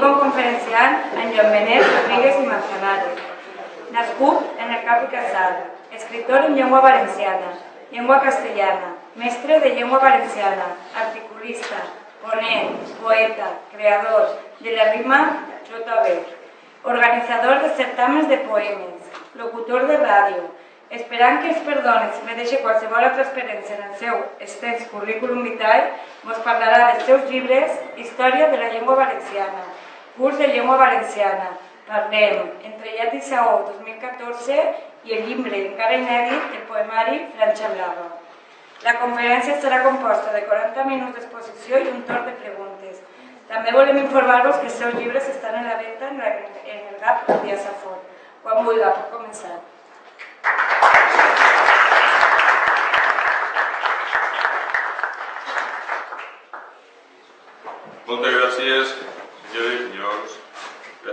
[0.00, 3.18] Com conferenciant en Joan Benet Rodríguez i Manzanares,
[3.92, 5.58] nascut en el Cap i Casal,
[5.92, 7.50] escritor en llengua valenciana,
[7.90, 10.70] llengua castellana, mestre de llengua valenciana,
[11.02, 11.82] articulista,
[12.22, 15.18] ponent, poeta, creador de la rima
[15.68, 16.16] JB,
[16.94, 20.46] organitzador de certamens de poemes, locutor de ràdio,
[20.90, 24.16] esperant que es perdoni si me deixa qualsevol altra experiència en el seu
[24.48, 25.84] extens currículum vitae,
[26.24, 29.68] vos parlarà dels seus llibres Història de la llengua valenciana,
[30.16, 31.50] curs de llengua valenciana,
[31.90, 34.58] Parlem, entre Llat i Saó 2014
[35.04, 38.06] i el llibre encara inèdit, el poemari Franxa Blava.
[38.84, 43.02] La conferència estarà composta de 40 minuts d'exposició i un torn de preguntes.
[43.50, 46.30] També volem informar-vos que els seus llibres estan la venda en, la,
[46.76, 47.98] en el GAP de Safor.
[48.44, 49.58] Quan vulgui, pot començar.
[58.06, 59.09] Moltes gràcies.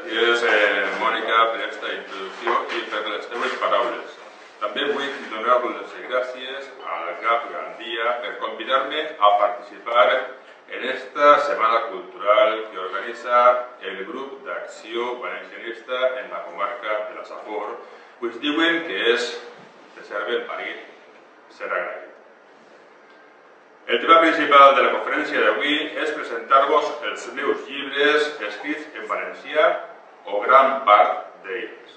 [0.07, 4.13] Gràcies, eh, Mònica, per aquesta introducció i per les teves paraules.
[4.61, 10.05] També vull donar les gràcies al GAP Gandia per convidar-me a participar
[10.69, 13.41] en esta Setmana Cultural que organitza
[13.81, 17.75] el grup d'acció valencianista en la comarca de la Safor,
[18.21, 19.27] pues diuen que és
[19.97, 20.87] de ser ben parit,
[21.49, 22.07] ser agraït.
[23.87, 29.67] El tema principal de la conferència d'avui és presentar-vos els meus llibres escrits en valencià
[30.27, 31.95] o gran part d'ells.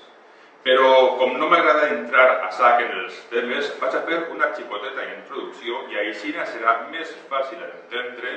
[0.64, 5.06] Però, com no m'agrada entrar a sac en els temes, vaig a fer una xicoteta
[5.08, 8.34] introducció i així serà més fàcil entendre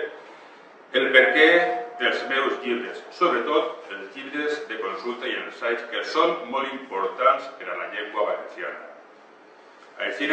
[0.93, 1.49] el perquè
[1.99, 7.69] dels meus llibres, sobretot els llibres de consulta i ensaigs que són molt importants per
[7.69, 8.91] a la llengua valenciana.
[10.05, 10.29] Així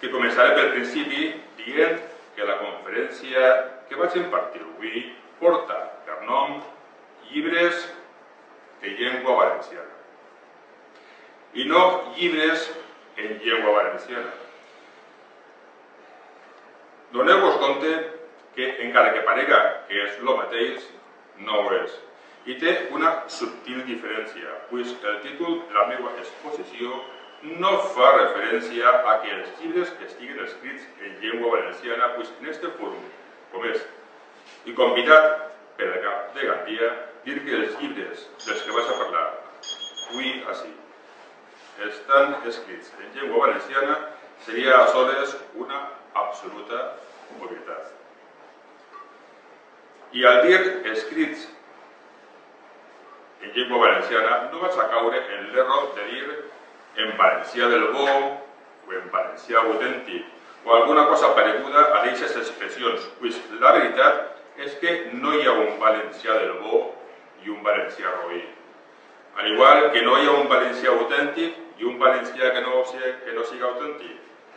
[0.00, 1.28] que començaré pel principi
[1.60, 2.00] dient
[2.34, 3.52] que la conferència
[3.88, 5.06] que vaig impartir avui
[5.38, 6.58] porta per nom
[7.30, 7.86] llibres
[8.82, 9.92] de llengua valenciana.
[11.54, 12.70] I no llibres
[13.16, 14.32] en llengua valenciana.
[17.12, 17.92] Doneu-vos compte
[18.54, 20.88] que, encara que parega que és el mateix,
[21.46, 21.94] no ho és.
[22.46, 27.00] I té una subtil diferència, pues el títol de la meva exposició
[27.60, 32.70] no fa referència a que els llibres estiguin escrits en llengua valenciana, pues en este
[32.78, 33.02] fòrum,
[33.52, 33.82] com és,
[34.66, 35.28] i convidat
[35.76, 36.90] per la cap de Gandia,
[37.26, 39.24] dir que els llibres dels que vaig a parlar
[40.08, 40.72] avui així
[41.86, 43.96] estan escrits en llengua valenciana
[44.46, 45.80] seria aleshores una
[46.14, 46.82] absoluta
[47.40, 47.90] obvietat.
[50.12, 50.60] I al dir
[50.92, 51.48] escrits
[53.42, 56.26] en llengua valenciana no vaig a caure en l'error de dir
[57.04, 60.30] en valencià del bo o en valencià autèntic
[60.64, 65.52] o alguna cosa pareguda a aquestes expressions, pues la veritat és que no hi ha
[65.52, 66.80] un valencià del bo
[67.46, 68.42] i un valencià roí.
[69.36, 72.82] Al igual que no hi ha un valencià autèntic i un valencià que no,
[73.24, 74.16] que no siga autèntic.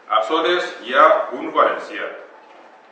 [0.09, 1.05] A soles hi ha
[1.37, 2.09] un valencià,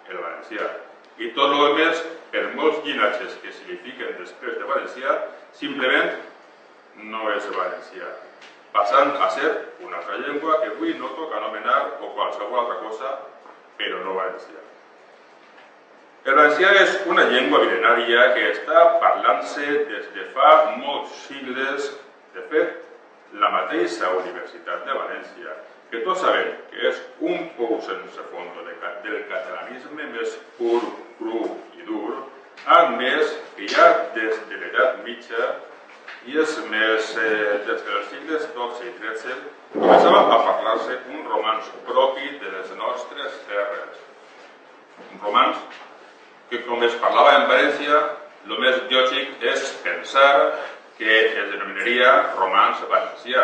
[0.08, 0.70] el valencià.
[1.18, 5.20] I tot el més, per molts llinatges que signifiquen després de valencià,
[5.58, 6.16] simplement
[7.12, 8.14] no és valencià
[8.78, 9.50] passant a ser
[9.82, 13.14] una altra llengua que avui no toca anomenar o qualsevol altra cosa,
[13.78, 14.67] però no valencià.
[16.28, 20.50] El valencià és una llengua milenària que està parlant-se des de fa
[20.82, 21.86] molts sigles.
[22.34, 22.74] De fet,
[23.44, 25.56] la mateixa Universitat de València,
[25.88, 27.00] que tots sabem que és
[27.30, 30.82] un pou sense fons del catalanisme més pur,
[31.22, 31.46] cru
[31.80, 32.20] i dur,
[32.66, 33.88] ha admès que ja
[34.20, 35.50] des de l'edat mitja
[36.28, 39.42] i és més, eh, des dels sigles XII i XIII,
[39.80, 44.08] començava a parlar-se un romanç propi de les nostres terres.
[45.08, 45.86] Un romanç
[46.50, 48.00] que, com es parlava en València,
[48.48, 50.34] el més lògic és pensar
[50.98, 53.44] que es denominaria romanç valencià,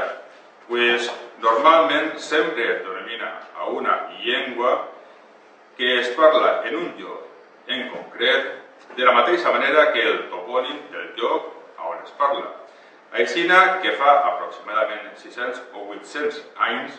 [0.67, 1.09] pues
[1.43, 3.29] normalment sempre es denomina
[3.59, 4.73] a una llengua
[5.77, 10.79] que es parla en un lloc en concret de la mateixa manera que el topònim
[10.93, 11.51] del lloc
[11.83, 12.47] on es parla.
[13.13, 16.39] Aixina que fa aproximadament 600 o 800
[16.69, 16.97] anys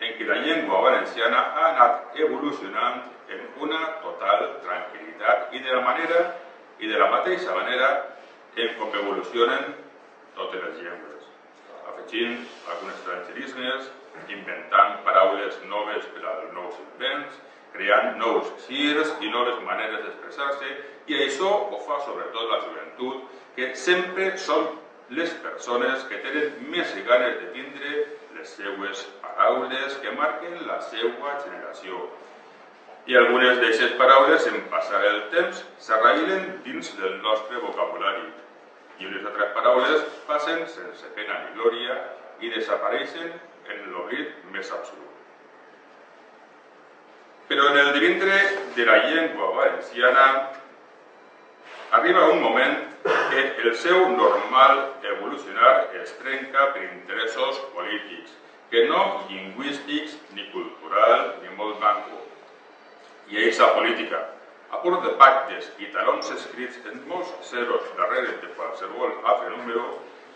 [0.00, 5.03] en què la llengua valenciana ha anat evolucionant en una total tranquil·litat
[5.52, 6.20] i de la manera
[6.78, 7.90] i de la mateixa manera
[8.56, 9.74] en com evolucionen
[10.34, 11.26] totes les llengües,
[11.90, 12.40] afegint
[12.70, 13.90] alguns estrangerismes,
[14.30, 17.40] inventant paraules noves per als nous invents,
[17.74, 20.74] creant nous girs i noves maneres d'expressar-se,
[21.10, 23.24] i això ho fa sobretot la joventut,
[23.56, 24.68] que sempre són
[25.14, 27.94] les persones que tenen més ganes de tindre
[28.34, 32.06] les seues paraules que marquen la seva generació.
[33.06, 38.30] I algunes d'aquestes paraules, en passar el temps, s'arrailen dins del nostre vocabulari.
[38.98, 41.96] i unes altres paraules passen sense pena ni glòria
[42.40, 43.32] i desapareixen
[43.72, 45.14] en l'oblit més absolut.
[47.48, 48.36] Però en el divintre
[48.76, 50.26] de la llengua valenciana
[51.98, 52.78] arriba un moment
[53.30, 58.32] que el seu normal evolucionar es trenca per interessos polítics,
[58.70, 62.22] que no lingüístics, ni cultural, ni molt manco.
[63.28, 64.20] I aquesta política,
[64.70, 69.84] a port de pactes i talons escrits en molts zeros darrere de qualsevol altre número,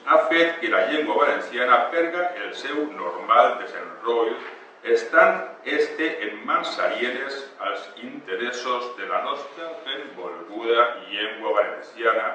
[0.07, 4.37] ha fet que la llengua valenciana perga el seu normal desenroll
[4.83, 12.29] estan este en mans alienes als interessos de la nostra benvolguda llengua valenciana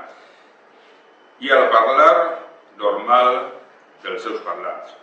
[1.40, 2.44] i al parlar
[2.78, 3.40] normal
[4.04, 4.94] dels seus parlants,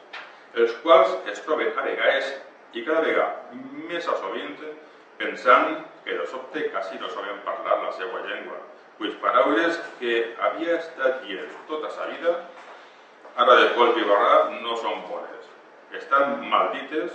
[0.54, 2.30] els quals es troben a vegades
[2.76, 3.58] i cada vegada
[3.88, 4.54] més a sovint
[5.20, 8.58] pensant que de sobte quasi no saben parlar la seva llengua,
[8.98, 12.36] pues paraules que havia estat dient tota sa vida,
[13.36, 15.50] ara de colp i barra no són bones.
[16.00, 17.12] Estan maldites,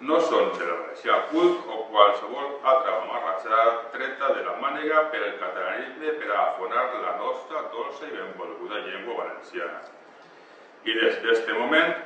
[0.00, 3.62] no són del valencià cult o qualsevol altra mamarratxa
[3.94, 8.84] treta de la mànega per el catalanisme per a afonar la nostra dolça i benvolguda
[8.86, 9.80] llengua valenciana.
[10.84, 11.96] I des d'aquest moment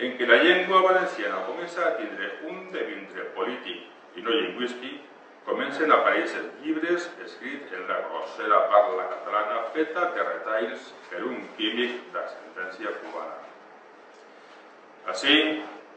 [0.00, 5.00] en què la llengua valenciana comença a tindre un devintre polític i no lingüístic,
[5.46, 11.42] comencen a aparèixer llibres escrits en la grossera parla catalana feta de retalls per un
[11.58, 13.38] químic d'ascendència cubana.
[15.10, 15.36] Així,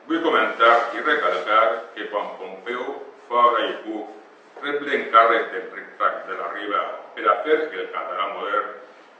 [0.07, 1.63] vull comentar i recalcar
[1.95, 2.85] que quan Pompeu
[3.29, 6.83] Fabra i Puig rep l'encàrrec d'Enric Trac de la Riba
[7.15, 8.71] per a fer el català modern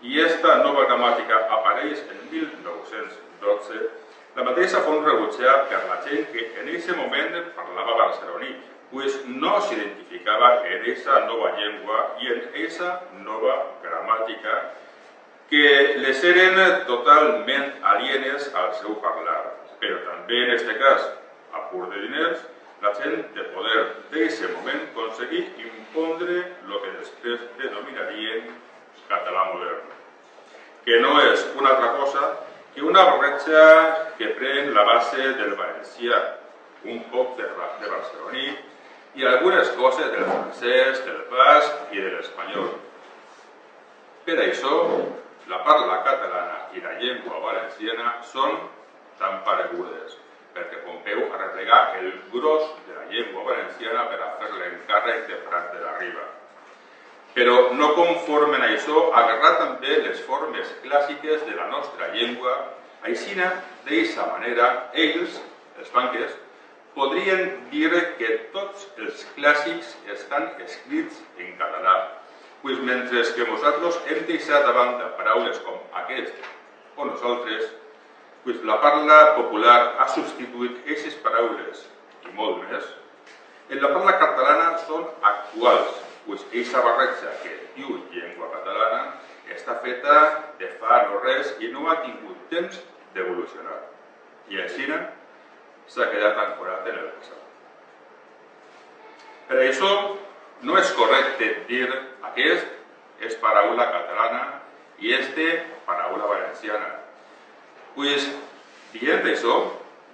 [0.04, 3.84] i esta nova gramàtica apareix en 1912,
[4.36, 8.54] la mateixa font rebutjar per la gent que en aquest moment parlava barceloní
[8.94, 14.57] pues no s'identificava en esa nova llengua i en esa nova gramàtica
[15.50, 19.42] que les eren totalment alienes al seu parlar.
[19.81, 21.07] Però també en aquest cas,
[21.57, 22.45] a pur de diners,
[22.84, 23.80] la gent de poder
[24.12, 28.54] d'aquest moment aconseguir impondre el que després denominarien
[29.10, 29.89] català modern,
[30.86, 32.30] que no és una altra cosa
[32.75, 36.22] que una barreja que pren la base del valencià,
[36.86, 37.50] un poc de,
[37.81, 37.89] de
[39.15, 42.71] i algunes coses del francès, del basc i de l'espanyol.
[44.25, 44.77] Per això,
[45.51, 48.56] la parla catalana i la llengua valenciana són
[49.19, 50.15] tan paregudes,
[50.56, 55.74] perquè Pompeu arreplegà el gros de la llengua valenciana per a fer l'encàrrec de Prat
[55.75, 56.25] de la Riba.
[57.33, 62.54] Però no conformen això, agarrar també les formes clàssiques de la nostra llengua,
[63.04, 63.50] aixina,
[63.86, 65.39] d'eixa manera, ells,
[65.81, 66.38] els banques,
[66.95, 71.95] podrien dir que tots els clàssics estan escrits en català,
[72.62, 76.45] pues mentre que nosaltres hem deixat de banda paraules com aquest
[76.95, 77.72] o nosaltres,
[78.44, 81.86] pues la parla popular ha substituït aquestes paraules
[82.28, 82.86] i molt més.
[83.69, 89.04] En la parla catalana són actuals, pues aquesta barreja que diu llengua catalana
[89.54, 90.19] està feta
[90.60, 92.80] de fa no res i no ha tingut temps
[93.16, 93.80] d'evolucionar.
[94.51, 94.88] I així
[95.88, 97.42] s'ha quedat ancorat en el passat.
[99.48, 99.92] Per això,
[100.63, 101.88] no és correcte dir
[102.30, 104.44] aquest és paraula catalana
[105.00, 105.48] i este
[105.86, 106.90] paraula valenciana.
[107.96, 108.30] Pues,
[108.94, 109.58] dient això,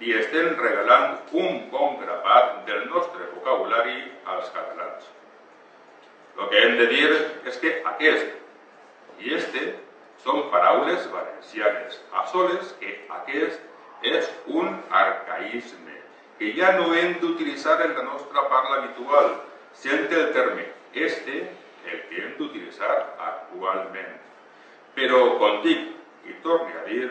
[0.00, 3.98] li estem regalant un bon grapat del nostre vocabulari
[4.34, 5.08] als catalans.
[6.38, 7.08] El que hem de dir
[7.50, 8.38] és que aquest
[9.20, 9.66] i este
[10.24, 13.69] són paraules valencianes, a soles que aquest
[14.02, 15.96] és un arcaïsme
[16.38, 19.34] que ja no hem d'utilitzar en la nostra parla habitual,
[19.76, 21.50] sent el terme este
[21.84, 24.16] el que hem d'utilitzar actualment.
[24.96, 27.08] Però, com dic i torni a dir,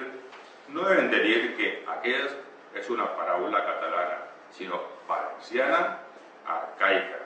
[0.74, 4.20] no hem de dir que aquest és una paraula catalana,
[4.54, 5.80] sinó valenciana
[6.46, 7.22] arcaica.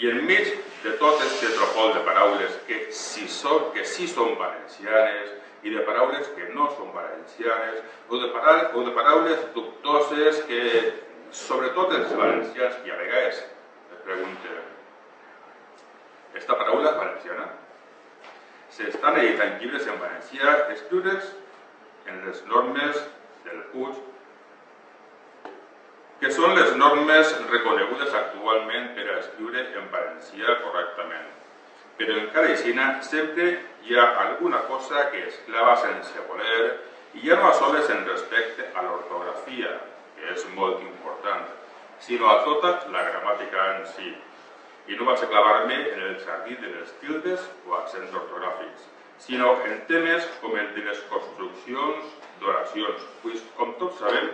[0.00, 5.36] I enmig de tot aquest tropol de paraules que sí, són, que sí són valencianes,
[5.62, 10.60] i de paraules que no són valencianes, o de, paraules, o de paraules dubtoses que,
[11.30, 14.60] sobretot els valencians, i a vegades es pregunten,
[16.40, 17.48] esta paraula és valenciana?
[18.70, 21.34] S'estan editant llibres en valencià, escriure's
[22.08, 23.02] en les normes
[23.44, 23.98] del Puig,
[26.20, 31.28] que són les normes reconegudes actualment per a escriure en valencià correctament
[32.00, 32.72] però encara així
[33.04, 33.46] sempre
[33.84, 36.80] hi ha alguna cosa que es clava sense voler
[37.12, 39.72] i ja no a soles en respecte a l'ortografia,
[40.16, 41.44] que és molt important,
[42.00, 44.14] sinó a tota la gramàtica en si.
[44.88, 48.88] I no vaig clavar-me en el jardí de les tildes o accents ortogràfics,
[49.18, 54.32] sinó en temes com el de les construccions d'oracions, pues, com tots sabem,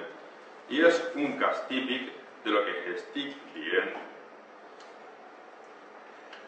[0.70, 3.96] i és un cas típic de lo que estic dient.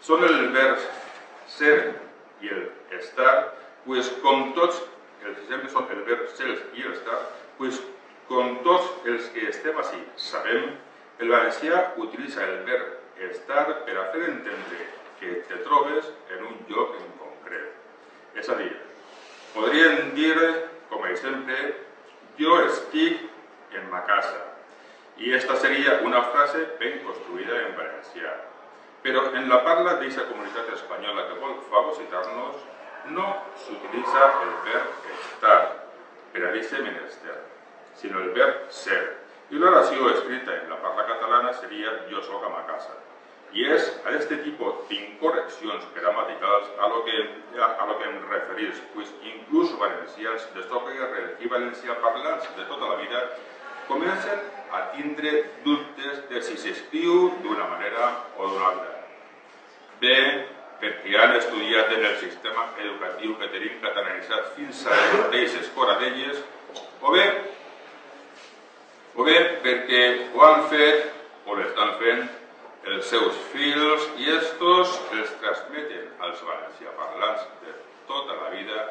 [0.07, 0.87] Són el vers
[1.49, 1.79] ser
[2.43, 3.55] i el estar,
[3.87, 4.83] pues, com tots
[5.25, 7.19] els exemples són el verb ser i el estar,
[7.59, 7.81] pues,
[8.29, 10.71] com tots els que estem així sabem,
[11.19, 14.85] el valencià utilitza el verb estar per a fer entendre
[15.19, 17.73] que te trobes en un lloc en concret.
[18.39, 18.71] És a dir,
[19.55, 20.37] podríem dir,
[20.91, 21.57] com a exemple,
[22.39, 23.25] jo estic
[23.75, 24.45] en ma casa.
[25.19, 28.37] I esta seria una frase ben construïda en valencià.
[29.09, 32.57] Però en la parla d'aquesta comunitat espanyola que vol fagocitar-nos,
[33.17, 35.61] no s'utilitza el verb estar
[36.35, 37.37] per a aquest menester,
[37.97, 38.99] sinó el verb ser.
[39.49, 42.99] I l'oració escrita en la parla catalana seria jo soc a ma casa.
[43.57, 47.17] I és a aquest tipus d'incorreccions gramaticals a lo que,
[47.65, 52.93] a lo que em referís, pues inclús valencians de Stockerger i valencià parlants de tota
[52.93, 53.25] la vida
[53.89, 55.35] comencen a tindre
[55.65, 58.98] dubtes de si s'escriu d'una manera o d'una altra.
[60.01, 60.17] Bé,
[60.79, 66.43] perquè han estudiat en el sistema educatiu que tenim catalanitzat fins a les mateixes coradelles,
[67.03, 67.25] o bé
[69.19, 70.03] o bé perquè
[70.35, 72.21] ho han fet o l'estan fent
[72.93, 77.75] els seus fills i estos els transmeten als valenciaparlants de
[78.07, 78.85] tota la vida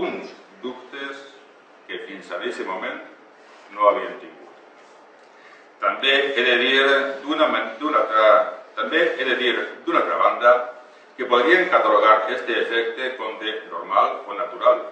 [0.00, 0.32] uns
[0.62, 1.20] dubtes
[1.86, 3.02] que fins a aquest moment
[3.74, 4.56] no havien tingut.
[5.84, 6.78] També he de dir
[7.26, 7.50] d'una
[8.00, 8.30] altra,
[8.76, 9.54] també he de dir
[9.84, 10.52] d'una altra banda
[11.16, 14.82] que podrien catalogar este efecte com de normal o natural,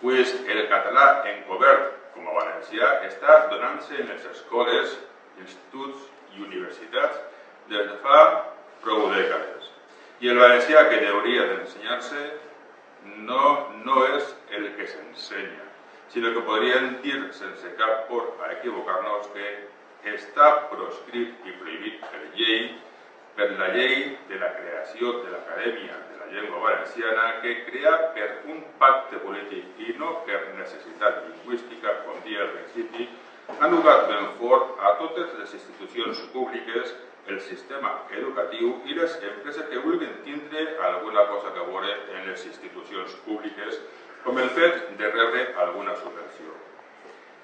[0.00, 4.94] pues el català encobert com a valencià, està donant-se en les escoles,
[5.42, 6.06] instituts
[6.36, 7.18] i universitats
[7.70, 8.20] des de fa
[8.84, 9.70] prou dècades.
[10.22, 12.22] I el valencià que hauria d'ensenyar-se
[13.26, 13.42] no,
[13.82, 15.66] no és el que s'ensenya,
[16.14, 19.48] sinó que podríem dir sense cap por a equivocar-nos que
[20.14, 22.70] està proscrit i prohibit per llei,
[23.36, 26.00] per la llei de la creació de l'Acadèmia
[26.32, 32.46] llengua valenciana que crea per un pacte polític i no per necessitat lingüística, com dia
[32.46, 33.08] al principi,
[33.60, 36.94] ha nugat ben fort a totes les institucions públiques,
[37.28, 42.46] el sistema educatiu i les empreses que vulguin tindre alguna cosa que veure en les
[42.48, 43.78] institucions públiques,
[44.24, 46.56] com el fet de rebre alguna subvenció.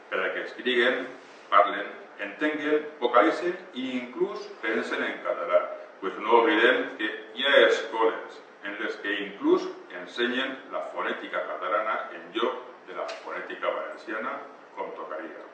[0.09, 1.07] Per a que escriguen,
[1.53, 1.87] parlen,
[2.25, 5.61] entenguen, vocalitzen i inclús pensen en català,
[6.01, 9.67] pues no oblidem que hi ha escoles, en les que inclús
[10.01, 14.39] ensenyen la fonètica catalana en lloc de la fonètica valenciana,
[14.77, 15.45] com tocaria.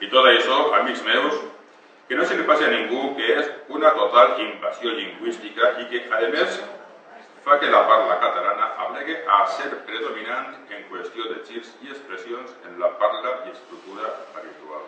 [0.00, 1.42] I tot això, amics meus,
[2.08, 6.02] que no se li passi a ningú que és una total invasió lingüística i que,
[6.12, 6.58] a més,
[7.44, 12.54] fa que la parla catalana aplegui a ser predominant en qüestió de girs i expressions
[12.64, 14.86] en la parla i estructura habitual.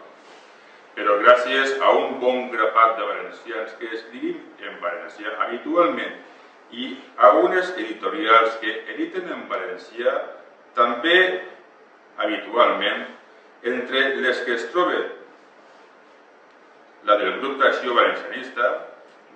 [0.96, 6.16] Però gràcies a un bon grapat de valencians que escrivim en valencià habitualment
[6.72, 6.88] i
[7.20, 10.16] a unes editorials que editen en valencià
[10.75, 11.18] també
[12.16, 13.04] habitualment,
[13.68, 15.06] entre les que es troben
[17.04, 18.70] la del grup d'acció valencianista,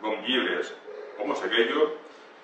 [0.01, 0.73] com llibres
[1.19, 1.91] com Seguello,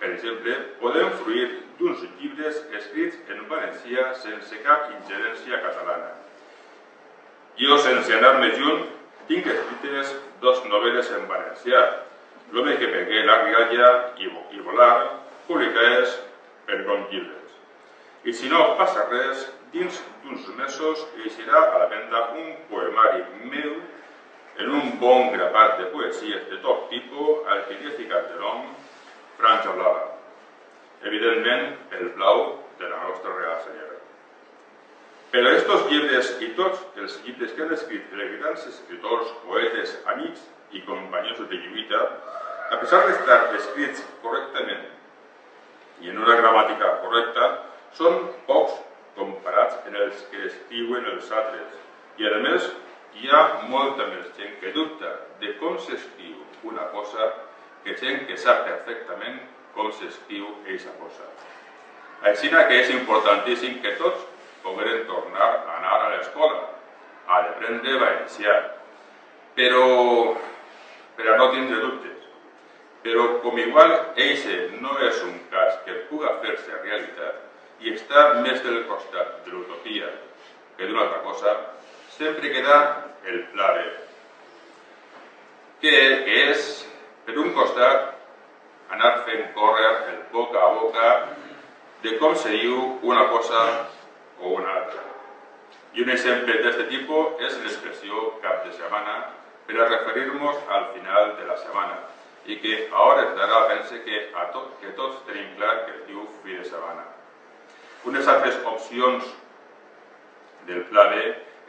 [0.01, 1.47] per exemple, podem fruir
[1.79, 6.13] d'uns llibres escrits en valencià sense cap ingerència catalana.
[7.61, 8.85] Jo, sense anar-me junt,
[9.29, 10.13] tinc escrites
[10.43, 11.87] dos novel·les en valencià,
[12.55, 13.87] L'home que pegué la rialla
[14.23, 16.13] i, i volar, publicades
[16.67, 17.57] per Gon Llibres.
[18.23, 23.73] I si no passa res, dins d'uns mesos eixirà a la venda un poemari meu
[24.63, 28.39] en un bon grapat de poesies de tot tipus al que li he ficat de
[28.45, 28.63] nom
[29.39, 30.05] Franja Blava.
[31.05, 32.43] Evidentment, el blau
[32.79, 34.01] de la nostra Real Senyora.
[35.33, 40.45] Però estos llibres i tots els llibres que han escrit els grans escriptors, poetes, amics
[40.73, 42.03] i companys de lluita,
[42.71, 44.87] a pesar d'estar escrits correctament
[46.03, 47.51] i en una gramàtica correcta,
[47.97, 48.81] són pocs
[49.17, 51.77] comparats en els que escriuen els altres.
[52.21, 52.67] I a més,
[53.17, 57.31] hi ha molta més gent que dubta de com s'escriu una cosa
[57.87, 59.39] que gent que sap perfectament
[59.75, 61.29] com s'escriu aquesta cosa.
[62.27, 64.25] Així que és importantíssim que tots
[64.65, 66.63] pogueren tornar a anar a l'escola,
[67.29, 68.57] a aprendre valencià.
[69.57, 69.85] Però,
[71.17, 72.27] per a no tindre dubtes,
[73.05, 78.59] però com igual eixe no és un cas que puga fer-se realitat i està més
[78.65, 80.11] del costat de l'utopia
[80.77, 81.55] que d'una altra cosa,
[82.17, 82.77] sempre queda
[83.25, 83.87] el pla B,
[85.81, 85.95] que
[86.51, 86.67] és,
[87.27, 88.13] per un costat,
[88.95, 91.09] anar fent córrer el boca a boca
[92.03, 93.63] de com se diu una cosa
[94.41, 95.03] o una altra.
[95.97, 99.17] I un exemple d'aquest tipus és l'expressió cap de setmana
[99.67, 101.97] per a referir-nos al final de la setmana
[102.47, 106.05] i que a hores d'ara pense que, a tot, que tots tenim clar que es
[106.07, 107.09] diu fi de setmana.
[108.07, 108.61] Unes altres
[110.67, 111.25] del pla B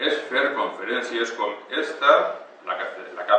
[0.05, 2.13] és fer conferències com esta,
[2.67, 2.85] la que,
[3.17, 3.33] la que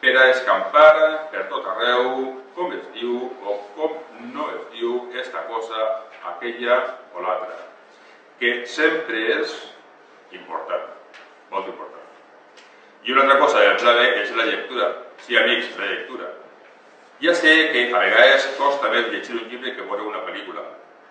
[0.00, 0.92] per a escampar
[1.32, 2.10] per tot arreu
[2.56, 3.96] com es diu o com
[4.32, 5.82] no es diu esta cosa,
[6.32, 6.78] aquella
[7.14, 7.58] o l'altra,
[8.40, 9.52] que sempre és
[10.36, 10.88] important,
[11.50, 12.06] molt important.
[13.06, 14.86] I una altra cosa del B és la lectura.
[15.24, 16.32] Sí, amics, la lectura.
[17.20, 20.64] Ja sé que a vegades costa més llegir un llibre que veure una pel·lícula,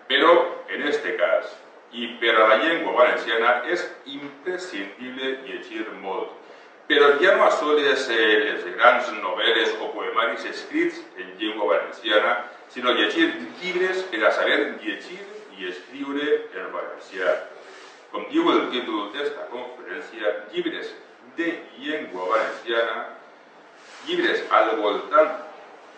[0.06, 0.34] però
[0.70, 1.54] en este cas,
[1.90, 6.45] i per a la llengua valenciana, és imprescindible llegir molt.
[6.86, 12.36] Però ja no assoles eh, les grans novel·les o poemaris escrits en llengua valenciana,
[12.70, 15.18] sinó llegir llibres per a saber llegir
[15.58, 17.34] i escriure en valencià.
[18.12, 20.92] Com diu el títol d'esta conferència, llibres
[21.36, 23.02] de llengua valenciana,
[24.06, 25.34] llibres al voltant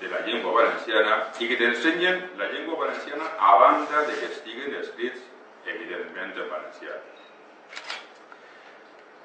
[0.00, 4.75] de la llengua valenciana i que t'ensenyen la llengua valenciana a banda de que estiguen
[4.80, 5.21] escrits,
[5.66, 6.97] evidentment, en valencià.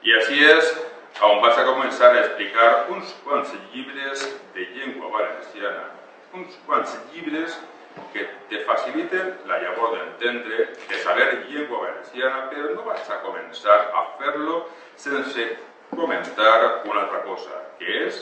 [0.04, 0.74] I així és
[1.24, 5.86] on vas a començar a explicar uns quants llibres de llengua valenciana,
[6.36, 7.56] uns quants llibres
[8.12, 13.78] que te faciliten la llavor d'entendre, de saber llengua valenciana, però no vas a començar
[13.96, 14.66] a fer-lo
[14.96, 15.48] sense
[15.94, 18.20] comentar una altra cosa, que és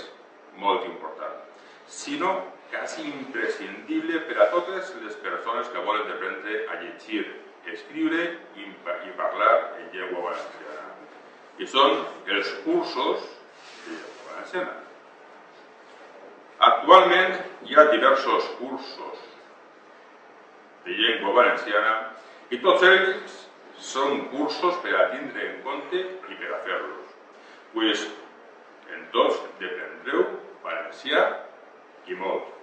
[0.61, 1.39] molt important,
[1.87, 2.35] sinó
[2.69, 7.25] quasi imprescindible per a totes les persones que volen aprendre a llegir,
[7.65, 8.27] escriure
[8.57, 10.80] i, i parlar en llengua valenciana.
[11.61, 11.99] I són
[12.35, 13.27] els cursos
[13.85, 14.77] de llengua valenciana.
[16.67, 19.27] Actualment hi ha diversos cursos
[20.85, 21.93] de llengua valenciana
[22.53, 23.37] i tots ells
[23.91, 27.13] són cursos per a tindre en compte i per a fer-los.
[27.75, 28.07] Pues
[28.95, 30.25] en tots deprendreu
[30.65, 31.23] valencià
[32.09, 32.60] i molt.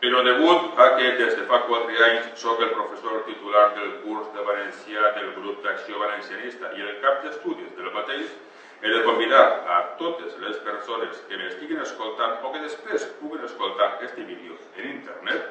[0.00, 4.30] Però degut a que des de fa quatre anys sóc el professor titular del curs
[4.32, 8.32] de valencià del grup d'acció valencianista i el cap d'estudis del mateix,
[8.80, 13.90] he de convidar a totes les persones que m'estiguin escoltant o que després puguen escoltar
[13.92, 15.50] aquest vídeo en internet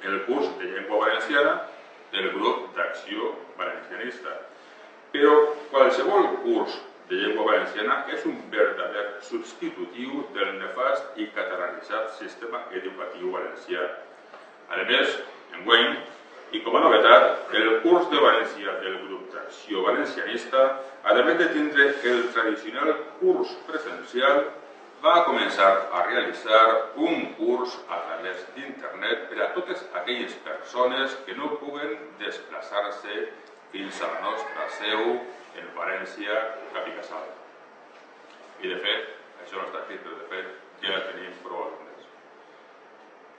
[0.00, 1.58] el curs de llengua valenciana
[2.12, 4.32] del grup d'acció valencianista.
[5.12, 5.36] Però
[5.70, 13.30] qualsevol curs de llengua valenciana és un verdader substitutiu del nefast i catalanitzat sistema educatiu
[13.36, 13.86] valencià.
[14.74, 15.14] A més,
[15.54, 15.96] enguany,
[16.56, 20.66] i com a novetat, el curs de valencià del grup d'acció valencianista,
[21.06, 24.44] a més de tindre el tradicional curs presencial,
[25.04, 26.62] va començar a realitzar
[27.06, 33.26] un curs a través d'internet per a totes aquelles persones que no puguen desplaçar-se
[33.72, 35.18] fins a la nostra seu
[35.60, 36.38] en València,
[36.74, 37.28] cap i casal.
[38.62, 39.12] I de fet,
[39.44, 42.08] això no està escrit, però de fet ja tenim prou alumnes.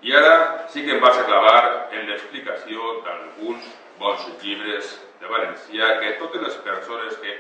[0.08, 0.34] I ara
[0.74, 6.44] sí que em vaig a clavar en l'explicació d'alguns bons llibres de valencià que totes
[6.44, 7.38] les persones que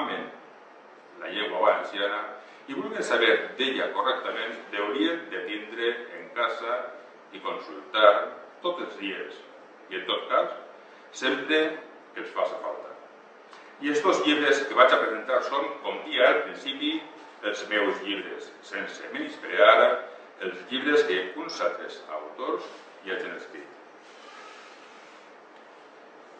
[0.00, 0.24] amen
[1.20, 2.22] la llengua valenciana
[2.68, 6.78] i vulguin saber d'ella correctament deurien de tindre en casa
[7.32, 8.12] i consultar
[8.64, 9.42] tots els dies
[9.90, 10.56] i en tot cas
[11.22, 11.60] sempre
[12.14, 12.91] que els faci falta.
[13.80, 16.92] I aquests llibres que vaig a presentar són, com dia al principi,
[17.42, 19.76] els meus llibres, sense menysprear
[20.46, 22.68] els llibres que uns altres autors
[23.06, 23.68] ja han escrit.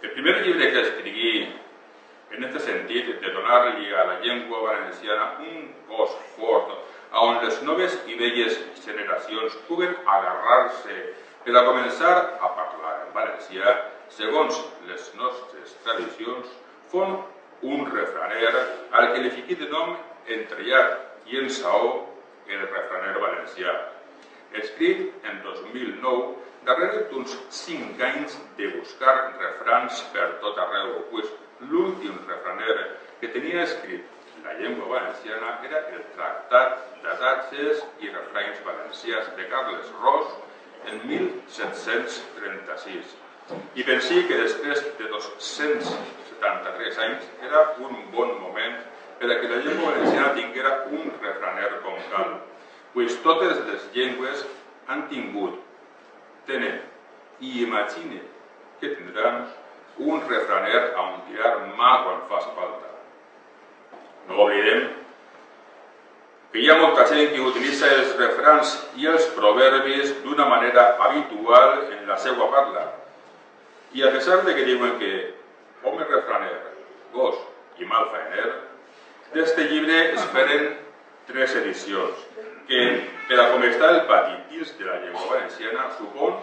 [0.02, 1.34] El primer llibre que escrigui
[2.36, 6.72] en aquest sentit de donar-li a la llengua valenciana un cos fort
[7.22, 10.96] on les noves i velles generacions puguen agarrar-se
[11.44, 13.74] per a començar a parlar en valencià
[14.16, 16.50] segons les nostres tradicions
[16.92, 17.18] fon
[17.62, 18.52] un refraner
[18.90, 19.96] al que li fiqui de nom
[20.36, 21.92] entrellat i en saó
[22.46, 23.74] el refraner valencià.
[24.62, 26.24] Escrit en 2009,
[26.66, 31.28] darrere d'uns cinc anys de buscar refrans per tot arreu, pues
[31.70, 32.76] l'últim refraner
[33.20, 34.02] que tenia escrit
[34.44, 36.70] la llengua valenciana era el Tractat
[37.04, 40.28] d'Adatges i Refrains Valencians de Carles Ros
[40.90, 43.14] en 1736.
[43.78, 45.06] I pensé que després de
[46.42, 48.78] 273 anys era un bon moment
[49.18, 52.32] per a que la llengua valenciana tinguera un refraner com cal,
[52.92, 54.42] pues totes les llengües
[54.88, 55.60] han tingut,
[56.46, 56.80] tenen
[57.40, 58.18] i imagine
[58.80, 59.44] que tindran
[59.98, 62.90] un refraner on tirar mà quan faci falta.
[64.28, 64.88] No oblidem
[66.52, 71.86] que hi ha molta gent que utilitza els refrans i els proverbis d'una manera habitual
[71.92, 72.88] en la seva parla.
[73.94, 75.12] I a pesar de que diuen que
[75.82, 76.58] home refraner,
[77.12, 77.38] gos
[77.78, 78.48] i mal faener,
[79.34, 80.68] d'este llibre esperen
[81.28, 82.26] tres edicions,
[82.68, 82.82] que
[83.28, 86.38] per a com està el pati dins de la llengua valenciana supon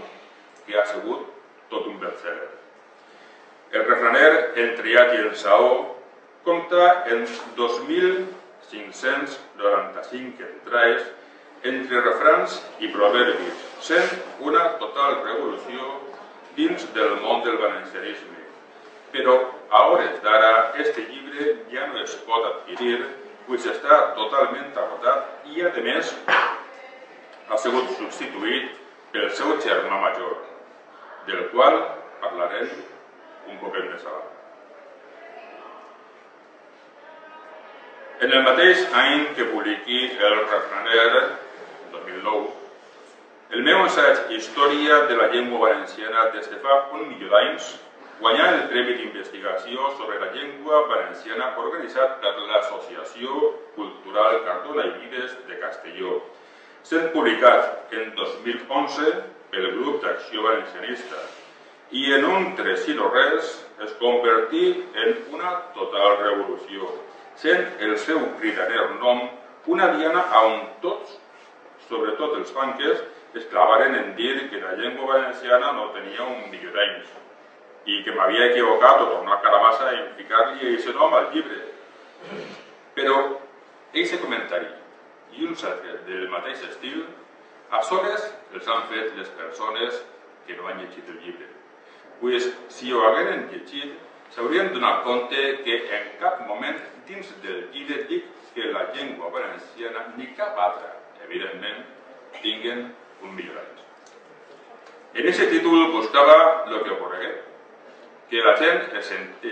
[0.66, 1.30] que ha sigut
[1.70, 2.50] tot un bestseller.
[3.72, 5.72] El refraner El triat i el saó
[6.44, 7.26] compta en
[7.58, 8.28] 2.000
[8.70, 11.08] 595 entrades
[11.64, 14.12] entre refrans i proverbis, sent
[14.46, 15.96] una total revolució
[16.56, 18.39] dins del món del valencianisme.
[19.14, 19.36] Però
[19.70, 23.00] a hores d'ara, este llibre ja no es pot adquirir,
[23.48, 26.14] pues està totalment agotat i, a més,
[27.50, 28.76] ha sigut substituït
[29.14, 30.36] pel seu germà major,
[31.26, 31.80] del qual
[32.22, 32.70] parlarem
[33.50, 34.30] un poquet més avant.
[38.20, 41.22] En el mateix any que publiqui el refraner,
[41.94, 42.48] 2009,
[43.58, 47.72] el meu assaig Història de la llengua valenciana des de fa un milió d'anys
[48.20, 55.38] guanyà el Premi d'Investigació sobre la llengua valenciana organitzat per l'Associació Cultural Cardona i Vides
[55.48, 56.18] de Castelló,
[56.84, 59.14] sent publicat en 2011
[59.54, 61.22] pel grup d'Acció Valencianista
[61.96, 63.54] i en un tres i no res
[63.86, 64.66] es convertí
[65.06, 66.92] en una total revolució
[67.40, 69.24] sent el seu cridaner nom
[69.72, 71.16] una diana on tots,
[71.88, 73.02] sobretot els banquers,
[73.38, 77.20] es clavaren en dir que la llengua valenciana no tenia un milió d'anys
[77.86, 81.62] i que m'havia equivocat o tornar a Caramassa en ficar-li aquest nom al llibre.
[82.98, 83.16] Però
[83.94, 84.70] aquest comentari
[85.38, 87.06] i uns altres del mateix estil
[87.72, 90.04] a soles els han fet les persones
[90.48, 91.48] que no han llegit el llibre.
[92.20, 93.94] Pues, si ho hagueren llegit,
[94.36, 100.08] s'haurien donat compte que en cap moment dins del llibre dic que la llengua valenciana
[100.18, 101.86] ni cap altra, evidentment,
[102.42, 102.90] tinguen
[103.22, 103.86] un millor anys.
[105.14, 107.32] En aquest títol buscava el que ocorregué,
[108.30, 109.12] que la gent es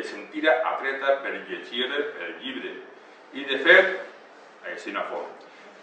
[0.10, 2.74] sentira atreta per llegir el llibre.
[3.34, 3.94] I, de fet,
[4.72, 5.26] així no fou.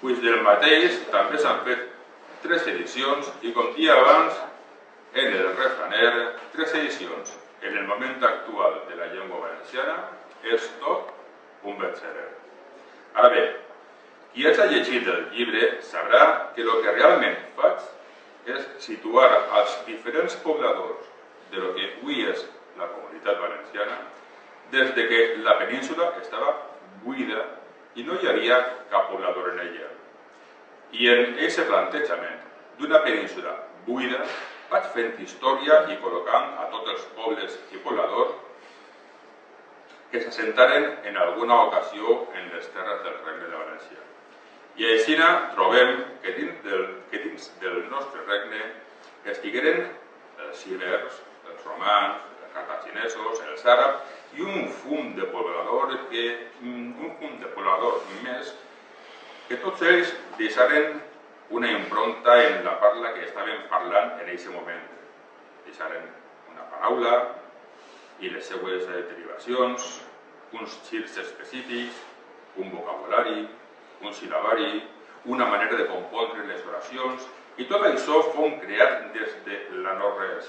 [0.01, 1.89] Pues del mateix també s'han fet
[2.45, 4.39] tres edicions i, com dia abans,
[5.15, 6.13] en el refraner,
[6.53, 7.35] tres edicions.
[7.63, 9.97] En el moment actual de la llengua valenciana
[10.45, 11.13] és tot
[11.65, 12.31] un bestseller.
[13.15, 13.45] Ara bé,
[14.35, 19.31] qui hagi llegit el llibre sabrà que el que realment faig és situar
[19.61, 21.07] als diferents pobladors
[21.53, 22.43] de lo que avui és
[22.79, 23.99] la comunitat valenciana
[24.71, 26.55] des de que la península estava
[27.05, 27.45] buida
[27.95, 28.59] i no hi havia
[28.91, 29.91] cap poblador en ella.
[30.93, 32.41] I en aquest plantejament
[32.79, 33.55] d'una península
[33.87, 34.25] buida
[34.71, 38.35] vaig fent història i col·locant a tots els pobles i pobladors
[40.11, 44.03] que s'assentaren en alguna ocasió en les terres del Regne de València.
[44.79, 45.17] I així
[45.55, 48.63] trobem que dins del, que dins del nostre regne
[49.33, 49.85] estigueren
[50.47, 52.34] els ibers, els romans,
[53.03, 56.25] els cartaginesos, els àrabs i un fum de pobladors que,
[56.63, 58.55] un fum de pobladors més
[59.49, 61.01] que tots ells deixaren
[61.51, 64.83] una impronta en la parla que estaven parlant en aquest moment.
[65.67, 66.09] Deixaren
[66.53, 67.15] una paraula,
[68.21, 70.01] i les seues derivacions,
[70.55, 72.01] uns girs específics,
[72.57, 73.49] un vocabulari,
[74.03, 74.83] un sil·labari,
[75.27, 77.27] una manera de compondre les oracions,
[77.59, 80.47] i tot això fou creat des de la no-res,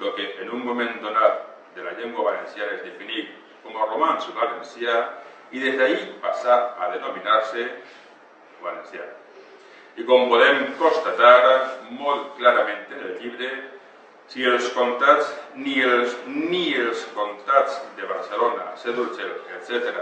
[0.00, 3.30] el que en un moment donat de la llengua valenciana es definit
[3.62, 4.96] com a romanç valencià
[5.52, 7.68] i des d'ahir passar a denominar-se
[8.62, 9.04] valencià.
[9.96, 11.36] I com podem constatar
[12.00, 13.50] molt clarament en el llibre,
[14.28, 20.00] si els comtats, ni els, ni els comtats de Barcelona, Sedurgel, etc.,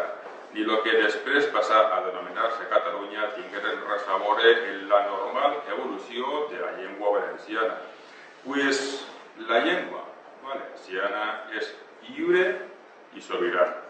[0.55, 5.59] ni el que després passà a denominar-se Catalunya tingueren res a veure en la normal
[5.67, 7.75] evolució de la llengua valenciana.
[8.45, 8.79] Pues
[9.49, 10.04] la llengua
[10.51, 11.25] valenciana
[11.59, 11.73] és
[12.11, 12.45] lliure
[13.15, 13.81] i sobirana.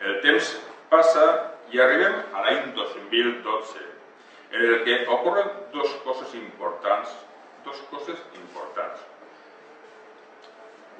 [0.00, 0.54] El temps
[0.90, 1.26] passa
[1.72, 3.84] i arribem a l'any 2012,
[4.54, 7.14] en el que ocorren dues coses importants
[7.64, 9.00] dos coses importants.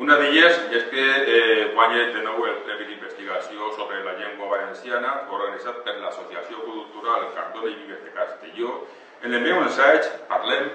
[0.02, 5.12] Una d'elles és que eh, guanya de nou el Premi d'Investigació sobre la llengua valenciana
[5.30, 8.72] organitzat per l'Associació Cultural Cardona i Vives de Castelló.
[9.22, 10.72] En el meu ensaig parlem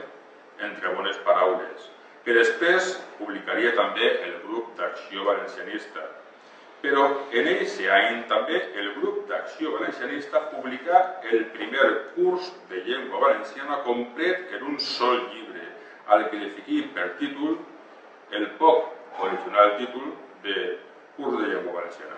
[0.70, 1.90] entre bones paraules,
[2.26, 6.06] que després publicaria també el grup d'Acció Valencianista.
[6.84, 7.06] Però
[7.36, 11.02] en aquest any també el grup d'Acció Valencianista publicà
[11.32, 15.66] el primer curs de llengua valenciana complet en un sol llibre,
[16.08, 17.58] al que li fiqui per títol
[18.32, 20.56] el poc original títol de
[21.18, 22.18] Curs de Llengua Valenciana.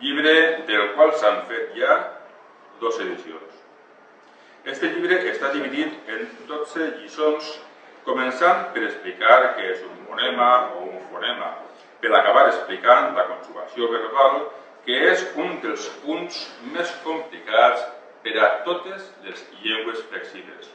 [0.00, 0.34] Llibre
[0.66, 1.98] del qual s'han fet ja
[2.80, 3.60] dues edicions.
[4.64, 7.52] Este llibre està dividit en 12 lliçons,
[8.06, 11.52] començant per explicar què és un fonema o un fonema,
[12.02, 14.40] per acabar explicant la conjugació verbal,
[14.86, 16.38] que és un dels punts
[16.74, 17.84] més complicats
[18.24, 20.72] per a totes les llengües flexibles.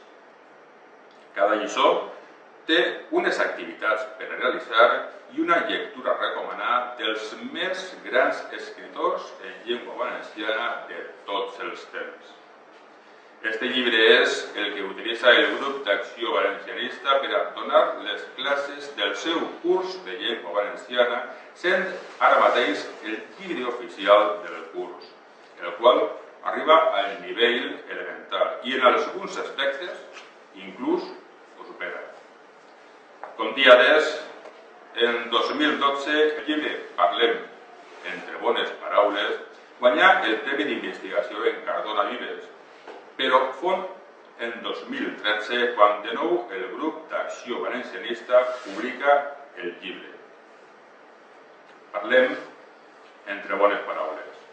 [1.36, 1.90] Cada lliçó
[2.68, 2.80] té
[3.20, 4.88] unes activitats per realitzar
[5.36, 11.84] i una lectura a recomanar dels més grans escriptors en llengua valenciana de tots els
[11.92, 12.37] temps.
[13.42, 18.88] Este llibre és el que utilitza el grup d'acció valencianista per a donar les classes
[18.96, 21.20] del seu curs de llengua valenciana,
[21.54, 21.84] sent
[22.18, 25.12] ara mateix el llibre oficial del curs,
[25.62, 26.02] el qual
[26.50, 30.02] arriba al nivell elemental i en alguns aspectes
[30.58, 32.02] inclús ho supera.
[33.38, 34.12] Com dia d'es,
[34.98, 37.38] en 2012 el llibre Parlem
[38.16, 39.34] entre bones paraules
[39.78, 42.57] guanyà el Premi d'Investigació en Cardona Vives
[43.18, 43.82] però fon
[44.38, 49.14] en 2013 quan de nou el grup d'acció valencianista publica
[49.58, 50.12] el llibre.
[51.94, 52.36] Parlem
[53.34, 54.44] entre bones paraules.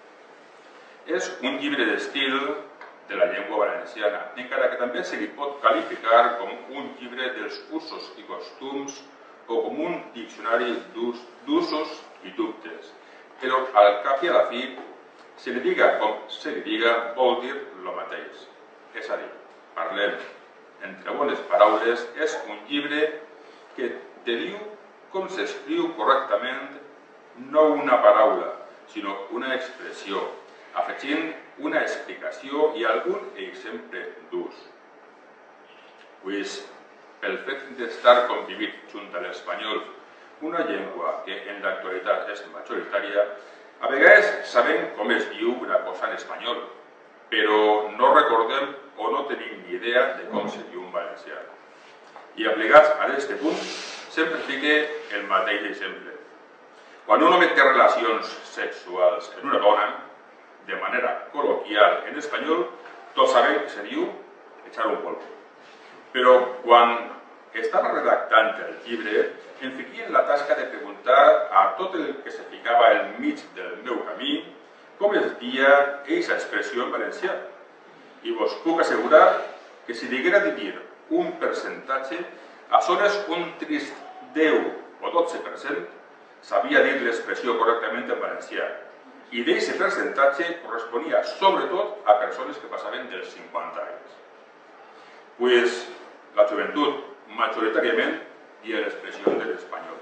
[1.05, 2.39] És un llibre d'estil
[3.07, 6.49] de la llengua valenciana, encara que també se li pot qualificar com
[6.79, 9.03] un llibre dels usos i costums
[9.45, 12.89] o com un diccionari d'usos i dubtes.
[13.37, 14.65] Però al cap i a la fi,
[15.37, 18.54] se li diga com se li diga, vol dir el mateix.
[18.95, 19.31] És a dir,
[19.75, 20.15] parlem
[20.85, 23.01] entre bones paraules, és un llibre
[23.75, 23.91] que
[24.25, 24.59] te diu
[25.13, 26.77] com s'escriu correctament
[27.51, 28.51] no una paraula,
[28.91, 30.21] sinó una expressió,
[30.81, 31.33] afegint
[31.65, 34.63] una explicació i algun exemple d'ús.
[36.23, 36.55] Pues,
[37.21, 39.83] pel fet d'estar convivit junt a l'espanyol,
[40.45, 43.27] una llengua que en l'actualitat és majoritària,
[43.81, 46.59] a vegades sabem com es diu una cosa en espanyol,
[47.31, 47.61] però
[47.95, 51.37] no recordem o no tenim ni idea de com se diu un valencià.
[52.41, 53.59] I aplegats a aquest punt,
[54.09, 54.73] sempre fique
[55.13, 56.15] el mateix exemple.
[57.05, 59.87] Quan un home té relacions sexuals en una dona,
[60.65, 62.65] de manera col·loquial en espanyol,
[63.13, 64.07] tots sabem que se diu
[64.65, 65.29] echar un polvo.
[66.15, 66.95] Però quan
[67.53, 69.27] estava redactant el llibre,
[69.61, 71.21] em fiquia en la tasca de preguntar
[71.53, 74.41] a tot el que se ficava al mig del meu camí
[74.99, 77.35] com es dia aquesta expressió en valencià
[78.25, 79.23] i vos puc assegurar
[79.85, 80.73] que si diguera de dir
[81.09, 82.19] un percentatge,
[82.71, 83.93] a soles un trist
[84.33, 84.55] 10
[85.01, 85.85] o 12%
[86.41, 88.65] sabia dir l'expressió correctament en valencià.
[89.31, 94.17] I d'aquest percentatge corresponia sobretot a persones que passaven dels 50 anys.
[95.37, 95.81] Pues
[96.37, 97.01] la joventut
[97.37, 98.19] majoritàriament
[98.65, 99.97] i l'expressió de l'espanyol.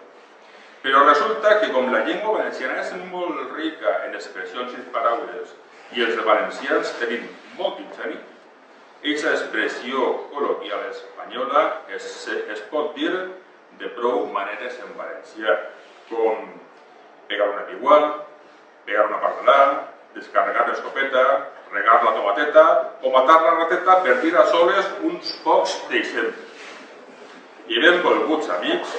[0.83, 5.55] Però resulta que com la llengua valenciana és molt rica en expressions i paraules
[5.95, 8.17] i els valencians tenim molt ingeni,
[9.03, 11.61] aquesta expressió col·loquial espanyola
[11.91, 13.09] es, es pot dir
[13.75, 15.55] de prou maneres en valencià,
[16.07, 16.45] com
[17.27, 18.05] pegar una pigual,
[18.87, 19.57] pegar una pardelà,
[20.15, 21.23] descarregar l'escopeta,
[21.73, 22.63] regar la tomateta
[23.03, 26.63] o matar la rateta per dir a soles uns pocs d'exemples.
[27.67, 28.95] I benvolguts amics,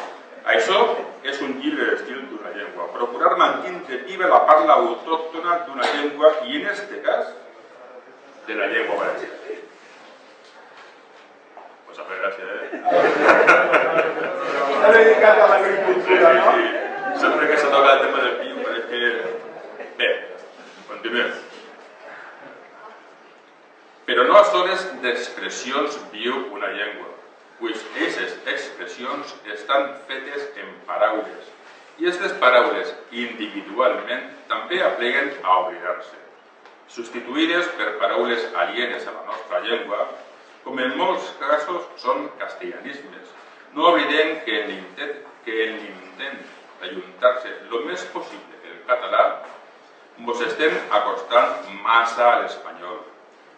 [0.53, 0.83] això
[1.25, 2.91] és un llibre d'estil d'una llengua.
[2.93, 7.33] Procurar mantindre viva la parla autòctona d'una llengua i, en aquest cas,
[8.45, 9.45] de la llengua valenciana.
[11.95, 12.67] Pues a gràcia, eh?
[14.81, 16.43] S'ha dedicat a l'agricultura, no?
[16.57, 16.69] Sí, sí.
[17.23, 18.57] Sempre que s'ha tocat el tema del piu,
[18.91, 19.03] que...
[20.01, 20.09] Bé,
[20.89, 21.31] continuem.
[24.09, 27.11] Però no a zones d'expressions viu una llengua
[27.61, 31.45] pues aquestes expressions estan fetes en paraules
[32.03, 36.19] i aquestes paraules individualment també apleguen a oblidar-se,
[36.91, 40.01] substituïdes per paraules alienes a la nostra llengua,
[40.65, 43.33] com en molts casos són castellanismes.
[43.77, 45.59] No oblidem que en l'intent que
[46.21, 49.25] d'ajuntar-se el més possible el català
[50.19, 53.03] ens estem acostant massa a l'espanyol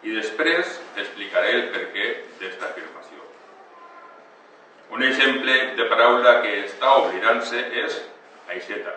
[0.03, 2.07] i després explicaré el perquè
[2.39, 3.23] d'esta afirmació.
[4.95, 7.97] Un exemple de paraula que està oblidant-se és
[8.55, 8.93] aixeta.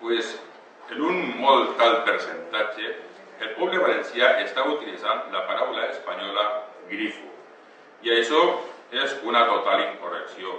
[0.00, 0.34] Pues,
[0.92, 2.94] en un molt alt percentatge,
[3.40, 6.44] el poble valencià està utilitzant la paraula espanyola
[6.90, 7.28] grifo.
[8.02, 8.42] I això
[8.92, 10.52] és una total incorrecció,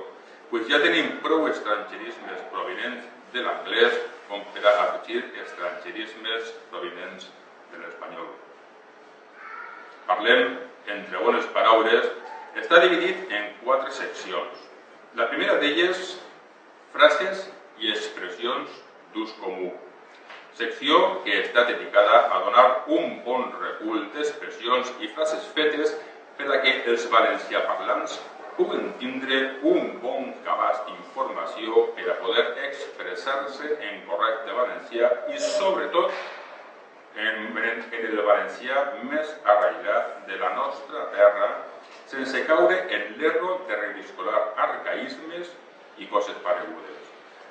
[0.49, 7.29] pues ja tenim prou estrangerismes provinents de l'anglès com per a afegir estrangerismes provinents
[7.71, 8.29] de l'espanyol.
[10.07, 10.57] Parlem,
[10.93, 12.09] entre bones paraules,
[12.59, 14.67] està dividit en quatre seccions.
[15.17, 16.13] La primera d'elles,
[16.93, 17.47] frases
[17.81, 18.81] i expressions
[19.13, 19.71] d'ús comú.
[20.53, 22.65] Secció que està dedicada a donar
[22.97, 25.95] un bon recull d'expressions i frases fetes
[26.37, 28.19] per a que els valenciaparlants
[28.57, 29.39] puguen tindre
[29.71, 36.13] un bon cabàs d'informació per a poder expressar-se en correcte valencià i, sobretot,
[37.17, 41.49] en, en el valencià més arraigat de la nostra terra,
[42.13, 45.49] sense caure en l'error de reviscolar arcaïsmes
[45.97, 46.92] i coses paregudes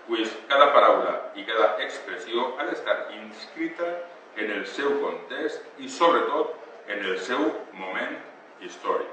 [0.08, 3.88] pues cada paraula i cada expressió ha d'estar inscrita
[4.36, 6.56] en el seu context i, sobretot,
[6.88, 7.44] en el seu
[7.78, 8.16] moment
[8.60, 9.08] històric.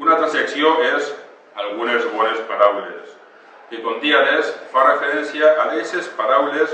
[0.00, 1.10] Una altra secció és
[1.60, 3.16] algunes bones paraules,
[3.70, 6.72] que com diades fa referència a aquestes paraules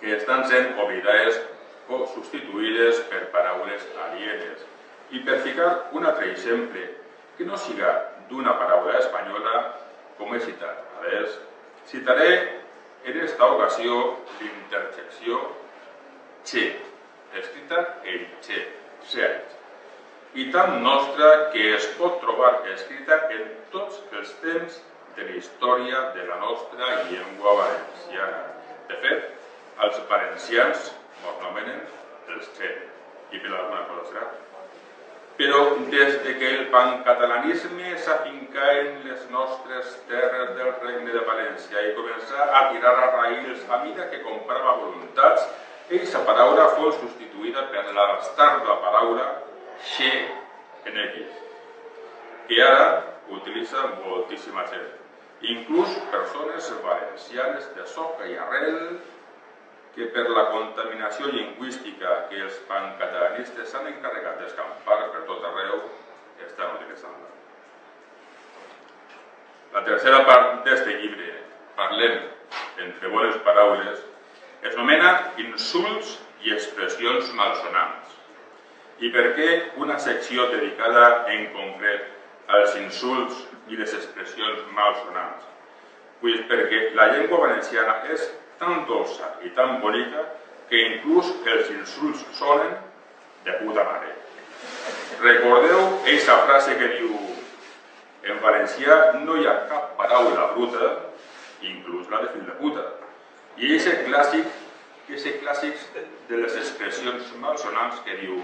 [0.00, 1.38] que estan sent oblidades
[1.90, 4.64] o substituïdes per paraules alienes.
[5.10, 6.86] I per ficar un altre exemple,
[7.36, 7.92] que no siga
[8.30, 9.62] d'una paraula espanyola,
[10.20, 10.84] com he citat?
[11.00, 11.38] Abans,
[11.88, 12.28] citaré
[13.08, 13.96] en esta ocasió
[14.40, 15.40] l'interjecció
[16.44, 16.66] che,
[17.40, 18.60] escrita en che,
[19.08, 19.56] seat,
[20.36, 24.76] i tan nostra que es pot trobar escrita en tots els temps
[25.16, 28.44] de la història de la nostra llengua valenciana.
[28.92, 29.26] De fet,
[29.86, 30.92] els valencians
[31.24, 31.82] ens nomenen
[32.36, 32.70] els che,
[33.32, 34.28] i per alguna cosa serà
[35.40, 41.80] però des de que el pancatalanisme s'afincà en les nostres terres del Regne de València
[41.86, 45.46] i començà a tirar a raïls a mida que comprava voluntats,
[45.86, 49.30] aquesta paraula fou substituïda per la bastarda paraula
[49.94, 50.12] xe
[50.90, 51.40] en ells,
[52.50, 52.84] que ara
[53.38, 54.92] utilitza moltíssima gent,
[55.56, 58.76] inclús persones valencianes de soca i arrel
[59.94, 65.82] que per la contaminació lingüística que els pancatalanistes s'han encarregat d'escampar per tot arreu,
[66.46, 67.28] estan utilitzant-la.
[69.74, 71.34] La tercera part d'aquest llibre,
[71.80, 72.16] Parlem
[72.84, 74.00] entre bones paraules,
[74.62, 78.16] es nomena Insults i expressions malsonants.
[79.00, 79.48] I per què
[79.80, 82.08] una secció dedicada en concret
[82.58, 83.38] als insults
[83.72, 85.46] i les expressions malsonants?
[86.20, 88.26] Pues perquè la llengua valenciana és
[88.60, 90.26] tan dolça i tan bonica
[90.68, 92.76] que inclús els insults sonen
[93.44, 94.12] de puta mare.
[95.24, 97.14] Recordeu aquesta frase que diu
[98.30, 100.90] en valencià no hi ha cap paraula bruta,
[101.64, 102.84] inclús la de fill de puta.
[103.56, 104.52] I aquest clàssic,
[105.08, 105.80] aquest clàssic
[106.28, 108.38] de les expressions malsonants que diu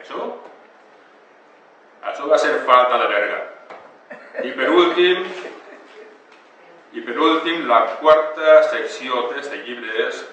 [0.00, 0.26] això,
[2.10, 3.40] això va ser falta de verga.
[4.44, 5.26] I per últim,
[6.92, 10.24] i per últim, la quarta secció d'aquest llibre és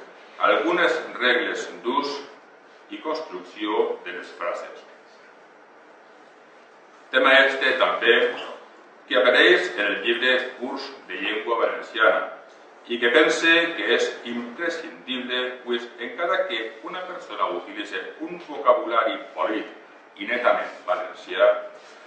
[0.49, 2.13] algunes regles d'ús
[2.89, 4.85] i construcció de les frases.
[7.11, 8.15] Tema este també
[9.07, 12.25] que apareix en el llibre Curs de Llengua Valenciana
[12.87, 20.19] i que pense que és imprescindible, pues, encara que una persona utilitzi un vocabulari polit
[20.19, 21.49] i netament valencià,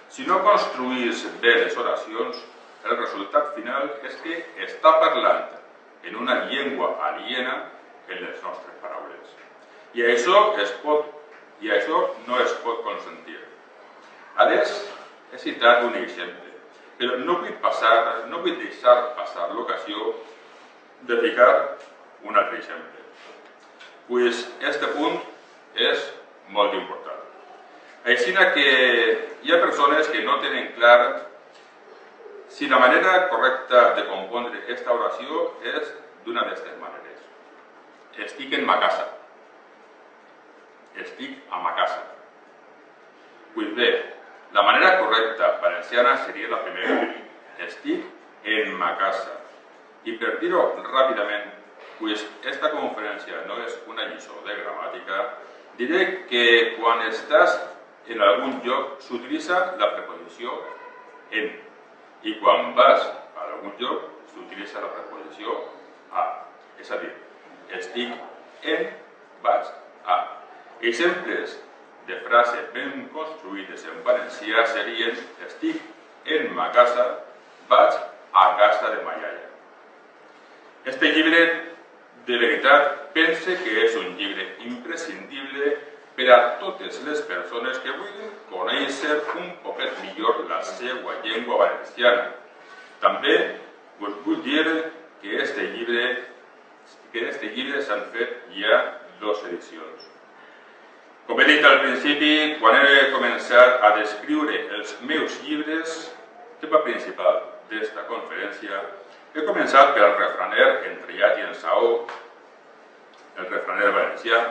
[0.09, 2.41] si no construís bé les oracions,
[2.85, 5.57] el resultat final és que està parlant
[6.09, 7.57] en una llengua aliena
[8.09, 9.35] en les nostres paraules.
[9.95, 11.17] I això es pot
[11.61, 13.37] i això no es pot consentir.
[14.41, 14.73] A més,
[15.33, 16.55] he citat un exemple,
[16.99, 20.15] però no vull, passar, no vull deixar passar l'ocasió
[21.09, 21.51] de ficar
[22.25, 23.05] un altre exemple.
[24.09, 25.21] Pues este punt
[25.77, 26.09] és
[26.49, 27.21] molt important.
[28.11, 28.69] Així que
[29.45, 31.30] hi ha persones que no tenen clar
[32.51, 35.93] si la manera correcta de compondre aquesta oració és
[36.25, 37.21] d'una d'aquestes maneres.
[38.27, 39.07] Estic en ma casa.
[40.99, 42.03] Estic a ma casa.
[43.55, 43.91] Pues bé,
[44.53, 47.15] la manera correcta valenciana seria la primera.
[47.69, 48.05] Estic
[48.45, 49.39] en ma casa.
[50.05, 50.41] I per
[52.01, 55.19] pues esta conferència no és una lliçó de gramàtica,
[55.79, 56.45] diré que
[56.79, 57.59] quan estàs
[58.11, 60.57] en algun lloc s'utilitza la preposició
[61.31, 61.53] en
[62.23, 63.07] i quan vas
[63.37, 65.57] a algun lloc s'utilitza la preposició
[66.13, 66.27] a.
[66.81, 67.13] És a dir,
[67.79, 68.13] estic
[68.75, 68.87] en,
[69.45, 69.73] vaig
[70.05, 70.19] a.
[70.91, 71.59] Exemples
[72.09, 75.81] de frases ben construïdes en valencià serien estic
[76.37, 77.07] en ma casa,
[77.69, 77.99] vaig
[78.33, 79.49] a casa de ma iaia.
[80.85, 81.43] Este llibre,
[82.27, 85.77] de veritat, pense que és un llibre imprescindible
[86.21, 92.27] per a totes les persones que vulguin conèixer un poquet millor la seva llengua valenciana.
[93.01, 93.37] També
[94.05, 94.67] us vull dir
[95.23, 96.05] que este llibre
[97.15, 98.77] que este llibre s'han fet ja
[99.23, 100.13] dues edicions.
[101.27, 105.99] Com he dit al principi, quan he començat a descriure els meus llibres,
[106.61, 108.85] tema principal d'esta conferència,
[109.33, 111.93] he començat per el refraner entrellat i en saó,
[113.39, 114.49] el refraner valencià,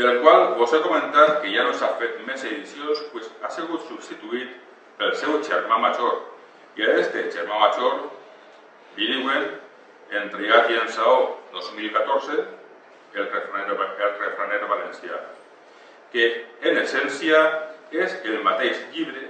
[0.00, 3.82] del qual vos he comentat que ja no s'ha fet més edicions, pues ha sigut
[3.84, 4.54] substituït
[4.96, 6.22] pel seu germà major.
[6.78, 7.98] I a este germà major
[8.96, 9.44] li diuen,
[10.16, 11.18] en Triat i en Saó
[11.52, 12.38] 2014,
[13.12, 13.76] el refraner,
[14.22, 15.20] refraner valencià,
[16.14, 16.30] que
[16.70, 17.42] en essència
[17.92, 19.26] és el mateix llibre,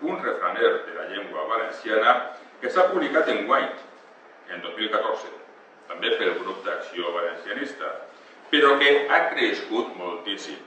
[0.00, 2.16] un refraner de la llengua valenciana,
[2.62, 3.68] que s'ha publicat en guany,
[4.48, 5.36] en 2014,
[5.92, 7.92] també pel grup d'acció valencianista,
[8.50, 10.60] però que ha crescut moltíssim.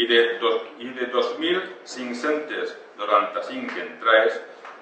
[0.00, 4.34] I de, dos, i de 2.595 entrades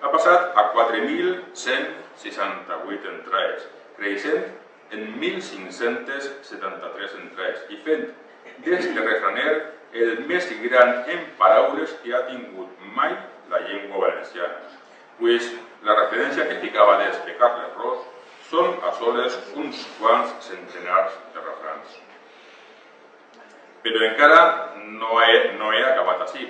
[0.03, 3.63] ha passat a 4.168 entrades,
[3.97, 4.45] creixent
[4.95, 8.05] en 1.573 entrades i fent
[8.65, 9.51] d'este refraner
[10.03, 13.13] el més gran en paraules que ha tingut mai
[13.51, 14.59] la llengua valenciana,
[15.19, 15.43] pues
[15.87, 18.01] la referència que ficava des de Carles Ros
[18.51, 21.89] són a soles uns quants centenars de refrans.
[23.83, 24.41] Però encara
[24.99, 26.49] no he, no he acabat així,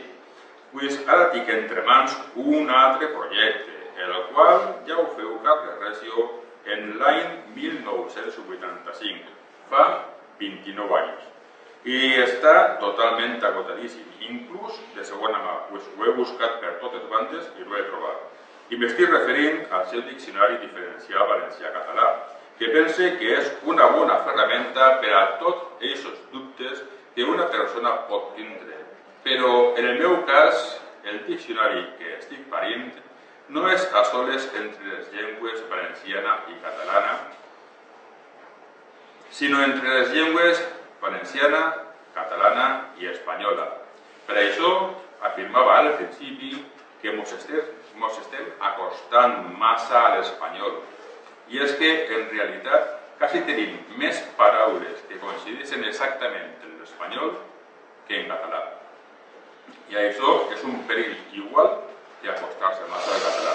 [0.72, 3.74] pues ara tinc entre mans un altre projecte,
[4.05, 6.29] el qual ja ho feu Carles Recio
[6.74, 7.24] en l'any
[7.57, 9.35] 1985,
[9.70, 9.85] fa
[10.41, 11.26] 29 anys.
[11.89, 17.49] I està totalment agotadíssim, inclús de segona mà, pues ho he buscat per totes bandes
[17.57, 18.26] i ho he trobat.
[18.68, 22.09] I m'estic referint al seu diccionari diferencial valencià-català,
[22.59, 26.47] que pense que és una bona ferramenta per a tots aquests dubtes
[27.19, 28.77] que una persona pot tindre.
[29.25, 30.61] Però en el meu cas,
[31.03, 32.93] el diccionari que estic parint
[33.57, 37.16] no és a soles entre les llengües valenciana i catalana,
[39.35, 40.62] sinó entre les llengües
[41.03, 41.64] valenciana,
[42.14, 42.69] catalana
[43.03, 43.66] i espanyola.
[44.29, 44.71] Per això
[45.33, 46.53] afirmava al principi
[47.03, 50.85] que ens estem, mos estem acostant massa a l'espanyol.
[51.51, 56.58] I és que, en realitat, quasi tenim més paraules que coincideixen exactament
[56.89, 57.36] en l'espanyol
[58.07, 58.61] que en català.
[59.89, 61.82] I això és un perill igual
[62.22, 63.55] que acostar-se massa al català.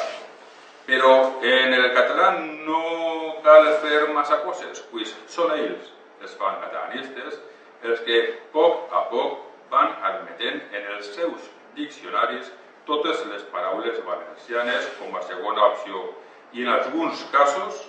[0.85, 1.11] Però
[1.41, 2.31] en el català
[2.67, 7.39] no cal fer massa coses, pues són ells, els pancatalanistes,
[7.83, 8.19] els que
[8.51, 9.39] poc a poc
[9.71, 12.51] van admetent en els seus diccionaris
[12.85, 16.09] totes les paraules valencianes com a segona opció
[16.53, 17.87] i en alguns casos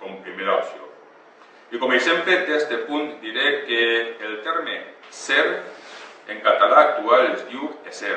[0.00, 0.83] com primera opció.
[1.74, 3.78] I com a exemple d'este punt diré que
[4.22, 4.76] el terme
[5.10, 5.42] ser
[6.30, 8.14] en català actual es diu esser,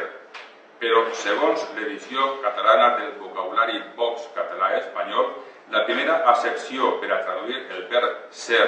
[0.78, 5.32] però segons l'edició catalana del vocabulari Vox català-espanyol,
[5.74, 8.68] la primera accepció per a traduir el verb ser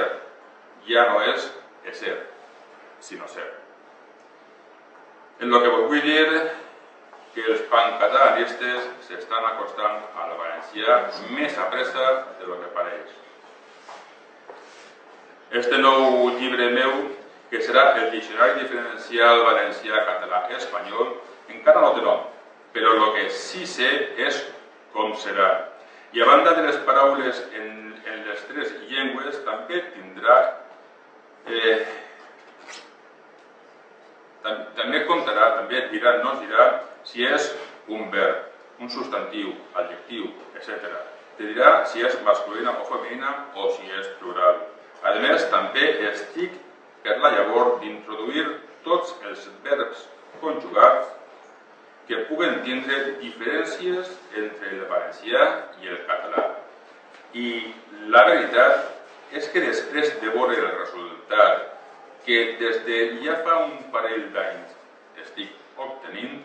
[0.90, 1.46] ja no és
[1.94, 2.18] esser,
[3.00, 3.46] sinó ser.
[5.38, 6.26] En lo que vos vull dir
[7.38, 11.02] que els pancatalanistes s'estan acostant al valencià
[11.38, 13.29] més a pressa de lo que pareix.
[15.52, 16.92] Este nou llibre meu,
[17.50, 21.16] que serà el Diccionari Diferencial Valencià Català Espanyol,
[21.50, 22.22] encara no té nom,
[22.76, 23.90] però el que sí sé
[24.28, 24.44] és
[24.94, 25.50] com serà.
[26.14, 27.74] I a banda de les paraules en,
[28.30, 30.38] les tres llengües, també tindrà
[31.50, 31.82] eh,
[34.46, 36.72] tam, també contarà, també dirà, no dirà
[37.10, 37.56] si és
[37.90, 38.46] un verb,
[38.86, 40.94] un substantiu, adjectiu, etc.
[41.40, 44.69] Te dirà si és masculina o femenina o si és plural.
[45.04, 46.58] A més, també estic
[47.04, 48.46] per la llavor d'introduir
[48.84, 50.06] tots els verbs
[50.42, 51.16] conjugats
[52.10, 54.10] que puguen tindre diferències
[54.42, 55.44] entre el valencià
[55.84, 56.46] i el català.
[57.38, 57.50] I
[58.14, 61.68] la veritat és que després de veure el resultat
[62.26, 64.74] que des de ja fa un parell d'anys
[65.22, 66.40] estic obtenint,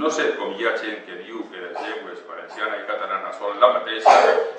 [0.00, 3.58] no sé com hi ha gent que diu que les llengües valenciana i catalana són
[3.60, 4.16] la mateixa,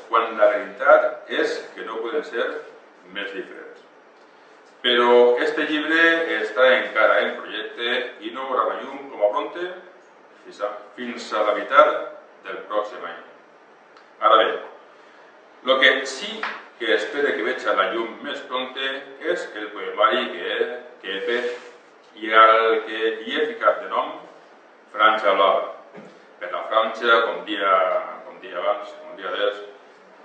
[0.09, 2.47] quan la realitat és que no poden ser
[3.13, 3.83] més diferents.
[4.83, 6.03] Però este llibre
[6.37, 9.71] està encara en projecte i no veurà la llum com a pronte
[10.43, 11.55] fins a, fins a la
[12.45, 13.23] del pròxim any.
[14.27, 14.47] Ara bé,
[15.65, 16.39] el que sí
[16.79, 18.91] que espero que veig a la llum més pronte
[19.33, 20.67] és el poemari que he,
[21.01, 24.13] que fet i al que hi he ficat de nom
[24.93, 25.73] Franja Blava.
[26.39, 27.71] Per la franja, com dia,
[28.25, 29.63] com abans, com dia des,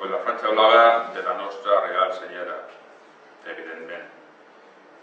[0.02, 2.56] pues la franja blava de la nostra Real Senyera,
[3.46, 4.08] evidentment.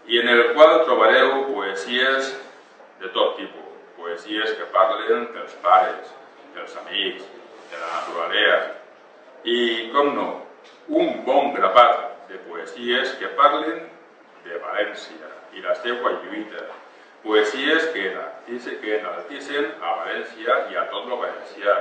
[0.06, 2.28] I en el qual trobareu poesies
[3.00, 6.10] de tot tipus, poesies que parlen dels pares,
[6.52, 7.24] dels amics,
[7.70, 8.58] de la naturalesa,
[9.48, 10.28] i, com no,
[11.00, 13.86] un bon grapat de poesies que parlen
[14.44, 16.66] de València i la seva lluita,
[17.24, 21.80] poesies que enaltisen a València i a tot el valencià,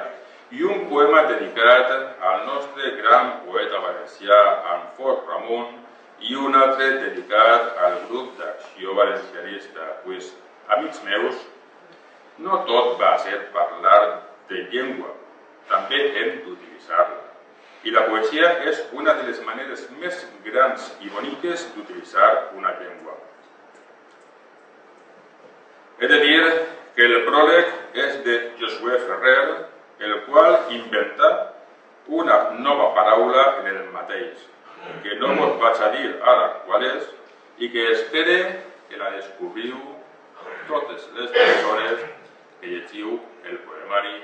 [0.51, 1.91] i un poema dedicat
[2.21, 4.39] al nostre gran poeta valencià,
[4.73, 5.77] Anfos Ramon,
[6.25, 9.93] i un altre dedicat al grup d'acció valencianista.
[10.03, 10.33] Pues,
[10.75, 11.37] amics meus,
[12.39, 14.01] no tot va ser parlar
[14.49, 15.13] de llengua,
[15.69, 17.25] també hem d'utilitzar-la.
[17.85, 23.15] I la poesia és una de les maneres més grans i boniques d'utilitzar una llengua.
[25.99, 26.41] He de dir
[26.95, 27.71] que el pròleg
[28.07, 29.69] és de Josué Ferrer,
[29.99, 31.55] el qual inventa
[32.07, 34.47] una nova paraula en el mateix,
[35.03, 37.09] que no vos vaig a dir ara qual és,
[37.59, 38.37] i que espere
[38.89, 39.77] que la descobriu
[40.69, 42.05] totes les persones
[42.61, 44.15] que llegiu el poemari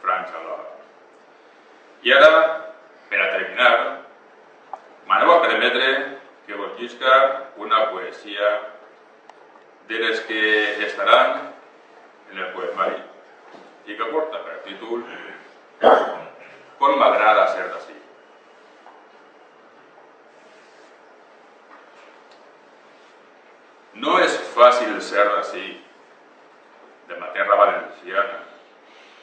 [0.00, 0.70] França Alhora.
[2.06, 2.32] I ara,
[3.10, 3.74] per a terminar,
[5.10, 5.92] m'aneu a permetre
[6.46, 6.78] que vos
[7.56, 8.50] una poesia
[9.88, 11.52] de les que estaran
[12.32, 13.09] en el poemari
[13.86, 15.04] i que porta per títol
[16.80, 17.96] Com m'agrada ser d'ací.
[24.00, 25.66] No és fàcil ser d'ací,
[27.08, 28.38] de la terra valenciana,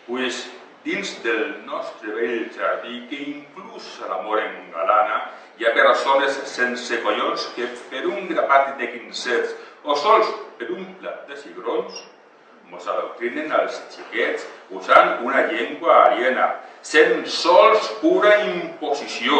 [0.05, 0.43] pues
[0.83, 5.23] dins del nostre vell jardí, que inclús l'amor engalana,
[5.57, 10.29] hi ha persones sense collons que per un grapat de quincets o sols
[10.59, 12.05] per un plat de cigrons
[12.71, 16.47] mos adoctrinen als xiquets usant una llengua aliena,
[16.81, 19.39] sent sols pura imposició,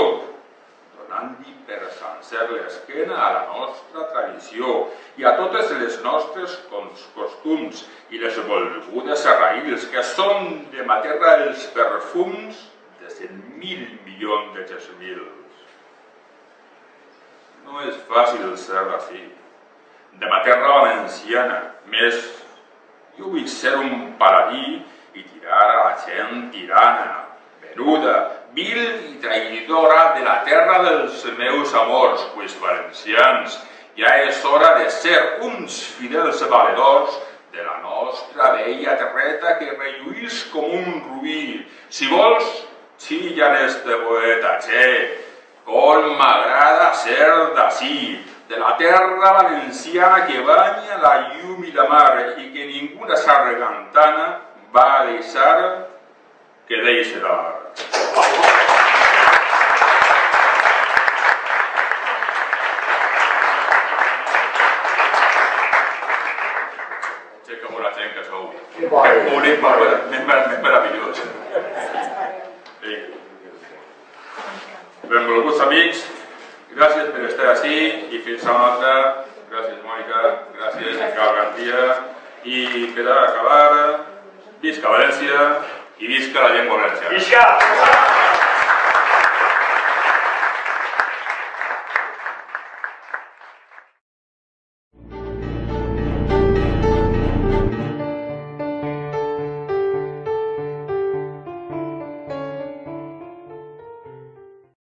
[0.98, 4.88] donant-li per sencer l'esquena a la nostra tradició
[5.20, 6.56] i a totes les nostres
[7.16, 12.68] costums i les volgudes raïls que són de materra els perfums
[13.02, 15.34] de cent mil milions de gesmils.
[17.68, 19.26] No és fàcil ser així.
[20.18, 21.58] De materra valenciana,
[21.92, 22.16] més
[23.18, 24.78] jo vull ser un paladí
[25.18, 27.24] i tirar a la gent tirana,
[27.62, 28.18] venuda,
[28.54, 33.58] vil i traïdora de la terra dels meus amors, pues valencians,
[33.98, 37.18] ja és hora de ser uns fidels valedors
[37.52, 41.66] de la nostra vella terreta que relluís com un rubí.
[41.90, 42.46] Si vols,
[43.02, 44.90] xillan este poeta, che,
[45.66, 52.36] com m'agrada ser d'ací, de la terra valenciana que banya la llum i la mar
[52.38, 54.40] i que ninguna sargantana
[54.74, 55.88] va deixar
[56.68, 57.56] que deixi de mar.
[67.42, 68.48] Aixeca la gent que sou.
[68.78, 68.88] Que
[69.28, 69.60] públic
[70.14, 70.24] més
[70.64, 71.20] meravellós.
[75.08, 76.08] Benvolguts amics,
[76.78, 77.80] gràcies per estar així
[78.14, 78.94] i fins a una altra.
[79.52, 80.24] Gràcies, Mònica.
[80.60, 81.84] Gràcies, Miquel García.
[82.48, 82.62] I
[82.96, 84.00] per acabar,
[84.62, 85.50] visca València
[86.00, 87.18] i visca la llengua valenciana.
[87.18, 88.27] Visca!